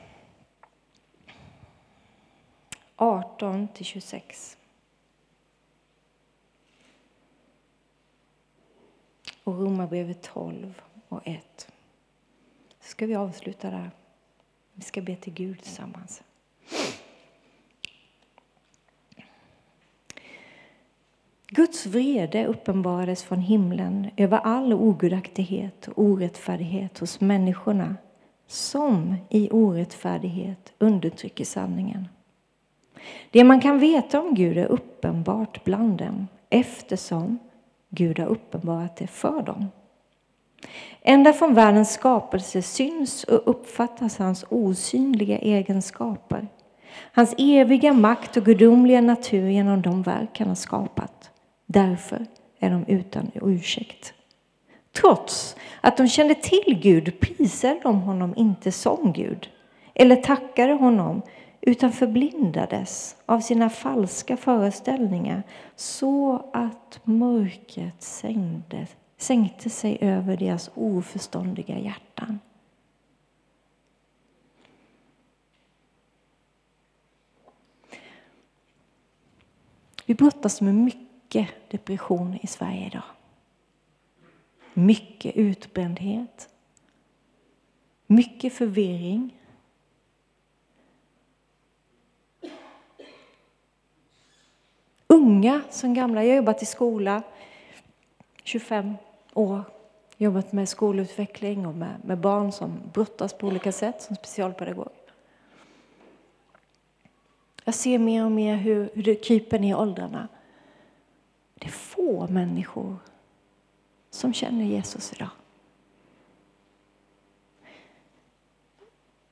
[3.02, 4.58] 18 till 26.
[9.44, 11.72] Och Romarbrevet 12 och 1.
[12.80, 13.92] Så ska vi avsluta där.
[14.74, 16.24] Vi ska be till Gud tillsammans.
[21.48, 27.96] Guds vrede uppenbarades från himlen över all ogudaktighet och orättfärdighet hos människorna
[28.48, 32.08] som i orättfärdighet undertrycker sanningen.
[33.32, 37.40] Det man kan veta om Gud är uppenbart bland dem eftersom
[37.90, 39.68] Gud har uppenbarat det för dem.
[41.02, 46.48] Ända från världens skapelse syns och uppfattas hans osynliga egenskaper.
[47.14, 51.30] Hans eviga makt och gudomliga natur genom de verk han har skapat.
[51.66, 52.26] Därför
[52.60, 54.14] är de utan ursäkt.
[54.94, 59.50] Trots att de kände till Gud prisade de honom inte som Gud
[59.94, 61.22] eller tackade honom
[61.62, 65.44] utan förblindades av sina falska föreställningar
[65.76, 68.88] så att mörkret sänkte,
[69.18, 72.40] sänkte sig över deras oförståndiga hjärtan.
[80.06, 83.04] Vi brottas med mycket depression i Sverige idag.
[84.74, 86.50] Mycket utbrändhet.
[88.08, 89.41] Mycket förvirring.
[95.12, 96.24] Unga som gamla.
[96.24, 97.24] Jag har jobbat i skola
[98.44, 98.94] 25
[99.34, 99.64] år
[100.18, 104.90] jobbat med skolutveckling och med, med barn som brottas på olika sätt som specialpedagog.
[107.64, 110.28] Jag ser mer och mer hur, hur det kryper ner i åldrarna.
[111.54, 112.96] Det är få människor
[114.10, 115.30] som känner Jesus idag.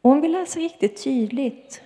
[0.02, 1.82] Och om vi läser riktigt tydligt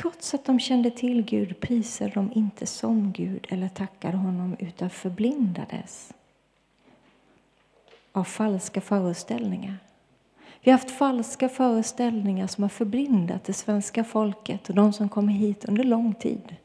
[0.00, 4.90] Trots att de kände till Gud prisade de inte som Gud eller tackade honom utan
[4.90, 6.14] förblindades
[8.12, 9.76] av falska föreställningar.
[10.60, 15.32] Vi har haft falska föreställningar som har förblindat det svenska folket och de som kommer
[15.32, 16.56] hit under lång tid.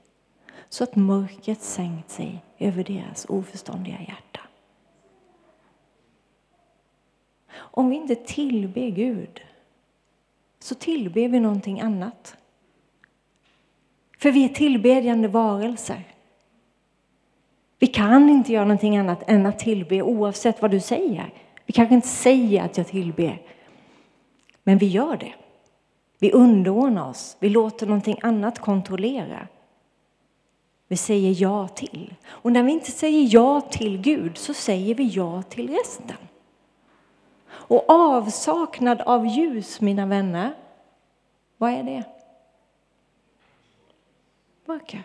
[0.69, 4.41] Så att mörkret sänkt sig över deras oförståndiga hjärta.
[7.53, 9.41] Om vi inte tillber Gud
[10.59, 12.37] så tillber vi någonting annat.
[14.17, 16.03] För vi är tillbedjande varelser.
[17.79, 21.33] Vi kan inte göra någonting annat än att tillbe oavsett vad du säger.
[21.65, 23.41] Vi kanske inte säger att jag tillber,
[24.63, 25.33] men vi gör det.
[26.19, 29.47] Vi underordnar oss, vi låter någonting annat kontrollera.
[30.87, 32.13] Vi säger ja till.
[32.27, 36.17] Och när vi inte säger ja till Gud så säger vi ja till resten.
[37.47, 40.53] Och avsaknad av ljus, mina vänner,
[41.57, 42.03] vad är det?
[44.67, 45.03] Mörker.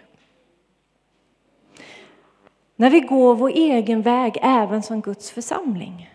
[2.81, 6.11] när vi går vår egen väg även som Guds församling.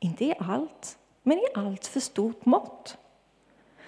[0.00, 2.96] Inte i allt, men i allt för stort mått.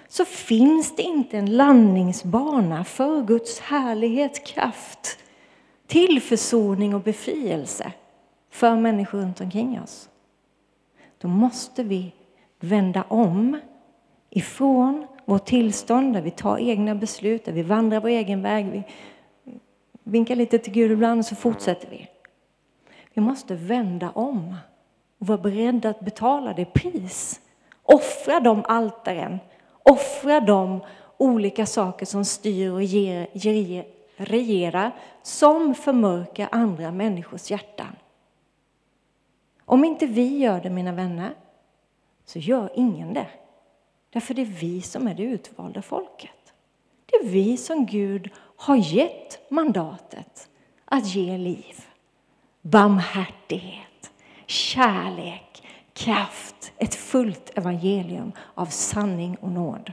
[0.08, 5.18] Så finns det inte en landningsbana för Guds härlighet, kraft
[5.86, 7.92] till försoning och befrielse
[8.50, 10.08] för människor runt omkring oss.
[11.18, 12.12] Då måste vi
[12.60, 13.60] vända om
[14.30, 18.66] ifrån vårt tillstånd där vi tar egna beslut, där vi vandrar vår egen väg.
[18.66, 18.84] Vi
[20.04, 22.08] vinkar lite till Gud ibland och så fortsätter vi.
[23.14, 24.56] Vi måste vända om
[25.18, 27.40] och vara beredda att betala det pris.
[27.82, 29.38] Offra de altaren,
[29.82, 30.80] offra de
[31.16, 37.96] olika saker som styr och ger, ger, regerar som förmörkar andra människors hjärtan.
[39.64, 41.34] Om inte vi gör det, mina vänner,
[42.24, 43.26] så gör ingen det.
[44.10, 46.52] Därför det är vi som är det utvalda folket.
[47.06, 50.48] Det är vi som Gud har gett mandatet
[50.84, 51.84] att ge liv,
[52.62, 54.12] barmhärtighet,
[54.46, 59.92] kärlek, kraft, ett fullt evangelium av sanning och nåd.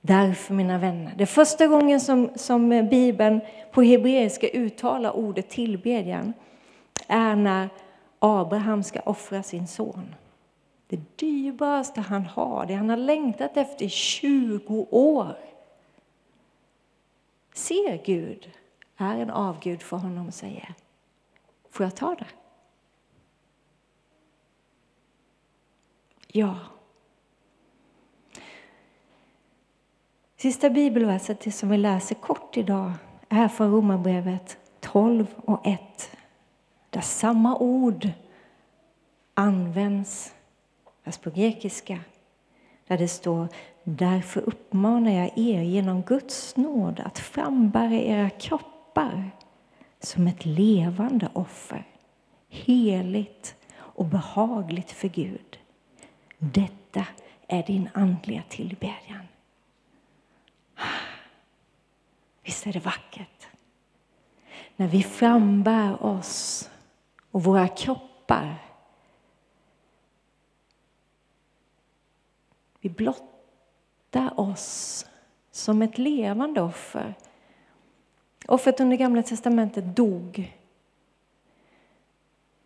[0.00, 3.40] Därför, mina vänner, det är första gången som, som Bibeln
[3.72, 6.32] på hebreiska uttalar ordet tillbedjan
[7.06, 7.68] är när
[8.18, 10.14] Abraham ska offra sin son.
[10.94, 15.38] Det dyrbaraste han har, det han har längtat efter i 20 år.
[17.54, 18.50] Ser Gud
[18.96, 20.74] är en avgud för honom och säger,
[21.70, 22.26] får jag ta det?
[26.26, 26.58] Ja.
[30.36, 32.92] Sista bibelverset som vi läser kort idag
[33.28, 36.10] är från Romarbrevet 12 och 1
[36.90, 38.08] där samma ord
[39.34, 40.34] används,
[41.04, 42.00] fast på grekiska,
[42.86, 43.48] där det står
[43.86, 49.30] Därför uppmanar jag er genom Guds nåd att frambära era kroppar
[50.00, 51.86] som ett levande offer,
[52.48, 55.58] heligt och behagligt för Gud.
[56.38, 57.06] Detta
[57.48, 59.28] är din andliga tillbedjan.
[62.42, 63.46] Visst är det vackert?
[64.76, 66.70] När vi frambär oss
[67.30, 68.56] och våra kroppar.
[72.84, 75.06] Vi blottar oss
[75.50, 77.14] som ett levande offer.
[78.48, 80.56] Offret under Gamla testamentet dog.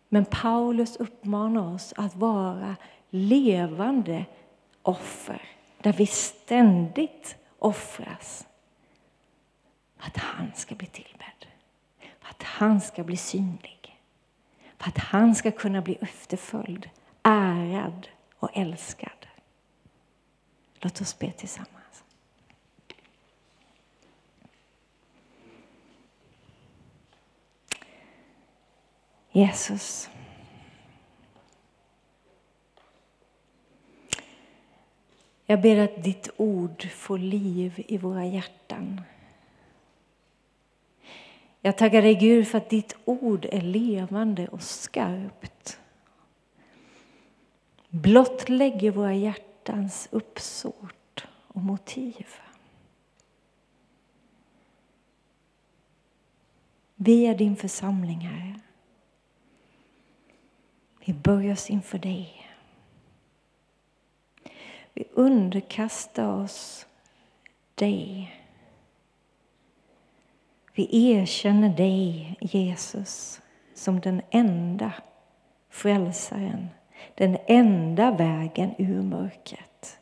[0.09, 2.75] Men Paulus uppmanar oss att vara
[3.09, 4.25] levande
[4.81, 5.41] offer
[5.81, 8.47] där vi ständigt offras
[9.97, 11.45] för att han ska bli tillbedd,
[12.19, 13.99] för att han ska bli synlig
[14.77, 16.89] för att han ska kunna bli efterföljd,
[17.23, 18.07] ärad
[18.39, 19.28] och älskad.
[20.79, 22.03] Låt oss be tillsammans.
[29.31, 30.09] Jesus.
[35.45, 39.01] Jag ber att ditt ord får liv i våra hjärtan.
[41.61, 45.79] Jag tackar dig Gud för att ditt ord är levande och skarpt.
[47.89, 52.27] Blottlägger våra hjärtan hjärtans uppsåt och motiv.
[56.95, 58.59] Vi är din församling, Herre.
[61.05, 62.49] Vi böjer oss inför dig.
[64.93, 66.87] Vi underkastar oss
[67.75, 68.35] dig.
[70.73, 73.41] Vi erkänner dig, Jesus,
[73.73, 74.93] som den enda
[75.69, 76.67] frälsaren,
[77.15, 79.99] den enda vägen ur mörkret.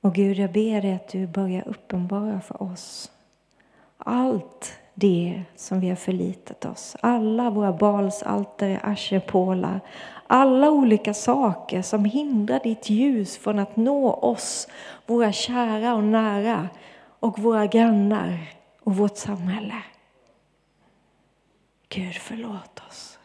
[0.00, 3.10] Och Gud, jag ber dig att du börjar uppenbara för oss
[4.06, 6.96] allt det som vi har förlitat oss.
[7.00, 9.80] Alla våra balsaltare, asherpålar,
[10.26, 14.68] alla olika saker som hindrar ditt ljus från att nå oss,
[15.06, 16.68] våra kära och nära
[17.20, 18.38] och våra grannar
[18.80, 19.82] och vårt samhälle.
[21.88, 23.15] Gud, förlåt oss.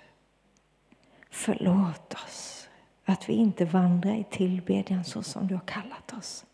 [1.34, 2.70] Förlåt oss
[3.06, 6.46] att vi inte vandrar i tillbedjan så som du har kallat oss.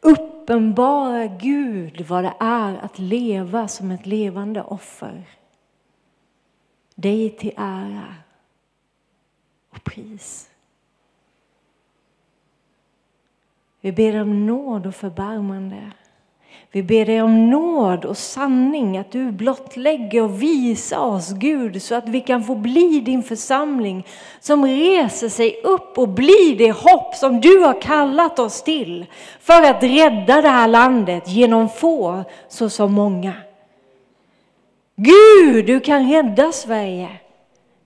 [0.00, 5.28] Uppenbara Gud vad det är att leva som ett levande offer.
[6.94, 8.14] Dig till ära
[9.70, 10.50] och pris.
[13.80, 15.92] Vi ber om nåd och förbarmande.
[16.74, 21.94] Vi ber dig om nåd och sanning, att du blottlägger och visar oss Gud så
[21.94, 24.06] att vi kan få bli din församling
[24.40, 29.06] som reser sig upp och blir det hopp som du har kallat oss till
[29.40, 33.32] för att rädda det här landet genom få såsom många.
[34.96, 37.08] Gud, du kan rädda Sverige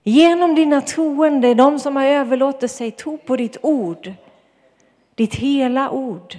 [0.03, 4.13] genom dina troende, de som har överlåtit sig tro på ditt ord,
[5.15, 6.37] ditt hela ord.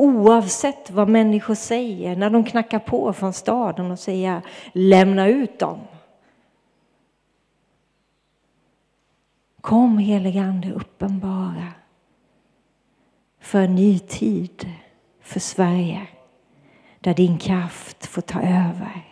[0.00, 4.42] Oavsett vad människor säger när de knackar på från staden och säger
[4.72, 5.78] lämna ut dem.
[9.60, 11.66] Kom helige Ande uppenbara
[13.40, 14.68] för en ny tid
[15.22, 16.06] för Sverige
[17.00, 19.04] där din kraft får ta över.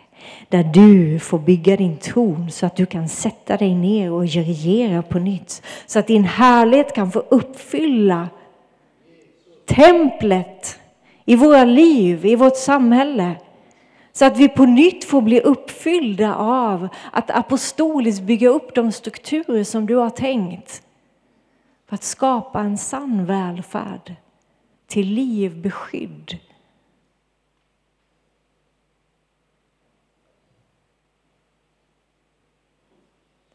[0.49, 5.01] Där du får bygga din tron så att du kan sätta dig ner och regera
[5.01, 5.61] på nytt.
[5.85, 8.29] Så att din härlighet kan få uppfylla
[9.69, 10.78] templet
[11.29, 13.41] i våra liv, i vårt samhälle.
[14.11, 19.63] Så att vi på nytt får bli uppfyllda av att apostoliskt bygga upp de strukturer
[19.63, 20.83] som du har tänkt.
[21.87, 24.15] För att skapa en sann välfärd
[24.87, 26.37] till liv, beskydd.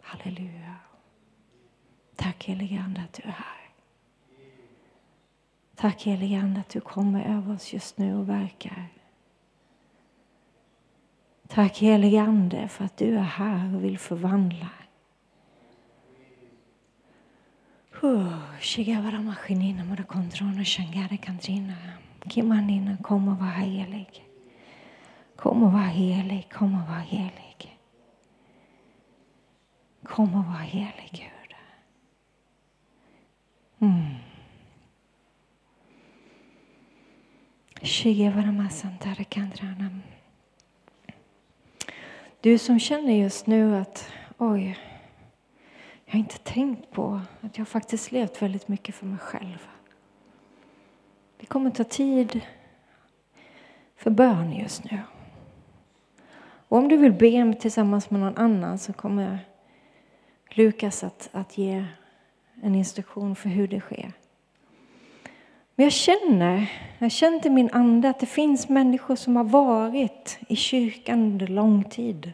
[0.01, 0.77] Halleluja.
[2.17, 3.54] Tack helige Ande att du är här.
[5.85, 8.89] Tack helige Ande att du kommer över oss just nu och verkar.
[11.49, 14.71] Tack helige Ande för att du är här och vill förvandla.
[18.61, 21.75] Shigavara maskinina mora kontrona shangare kantrina.
[22.27, 24.25] Kimanina kom och var helig.
[25.37, 27.79] Kom och var helig, kom och var helig.
[30.03, 31.57] Kom och var helig Gud.
[33.79, 34.15] Mm.
[42.41, 44.79] Du som känner just nu att oj,
[46.05, 49.69] jag har inte tänkt på att jag faktiskt levt väldigt mycket för mig själv.
[51.37, 52.41] Det kommer ta tid
[53.97, 55.01] för bön just nu.
[56.69, 59.39] Och om du vill be tillsammans med någon annan så kommer
[60.51, 61.87] Lukas att, att ge
[62.63, 64.13] en instruktion för hur det sker.
[65.75, 70.39] Men jag känner, jag känner i min ande att det finns människor som har varit
[70.49, 72.33] i kyrkan under lång tid.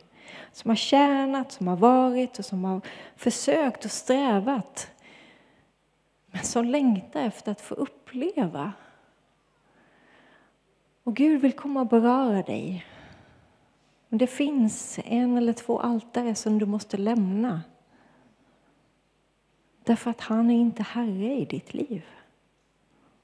[0.52, 2.80] Som har tjänat, som har varit och som har
[3.16, 4.90] försökt och strävat.
[6.26, 8.72] Men som längtar efter att få uppleva.
[11.02, 12.86] Och Gud vill komma och beröra dig.
[14.08, 17.62] Men det finns en eller två altare som du måste lämna.
[19.84, 22.02] Därför att han är inte herre i ditt liv.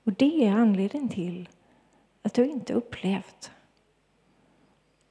[0.06, 1.48] Och det är anledningen till
[2.22, 3.50] att du inte upplevt.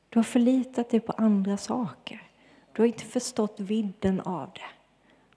[0.09, 2.23] Du har förlitat dig på andra saker.
[2.73, 4.69] Du har inte förstått vidden av det.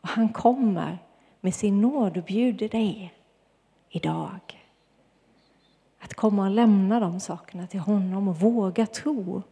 [0.01, 0.99] Och han kommer
[1.41, 3.15] med sin nåd och bjuder dig
[3.89, 4.67] idag
[5.99, 9.43] att komma och lämna de sakerna till honom och våga tro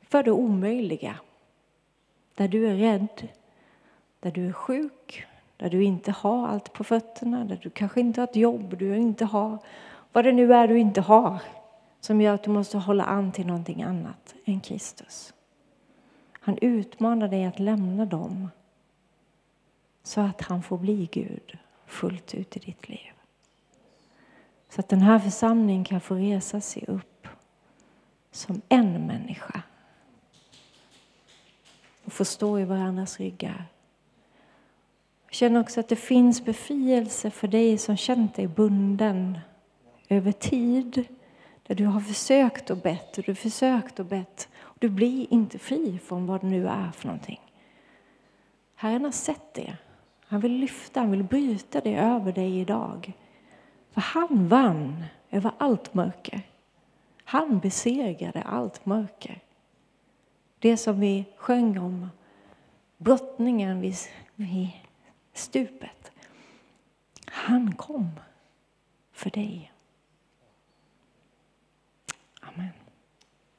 [0.00, 1.20] för det omöjliga.
[2.34, 3.28] Där du är rädd,
[4.20, 5.26] där du är sjuk,
[5.60, 8.96] där du inte har allt på fötterna, där du kanske inte har ett jobb, du
[8.96, 9.58] inte har
[10.12, 11.38] vad det nu är du inte har
[12.00, 15.34] som gör att du måste hålla an till någonting annat än Kristus.
[16.32, 18.50] Han utmanar dig att lämna dem
[20.02, 23.12] så att han får bli Gud fullt ut i ditt liv.
[24.68, 27.28] Så att den här församlingen kan få resa sig upp
[28.30, 29.62] som en människa
[32.04, 33.66] och få stå i varandras ryggar
[35.30, 39.38] jag känner också att det finns befrielse för dig som känt dig bunden
[40.08, 41.04] över tid.
[41.66, 44.48] Där du har försökt och bett och du försökt och bett.
[44.58, 47.40] Och du blir inte fri från vad det nu är för någonting.
[48.74, 49.76] Herren har sett det.
[50.20, 53.12] Han vill lyfta, han vill bryta det över dig idag.
[53.90, 56.42] För han vann över allt mörker.
[57.24, 59.40] Han besegrade allt mörker.
[60.58, 62.08] Det som vi sjöng om,
[62.98, 63.94] brottningen vi,
[64.34, 64.79] vi
[65.40, 66.12] stupet.
[67.26, 68.20] Han kom
[69.12, 69.72] för dig.
[72.40, 72.79] Amen.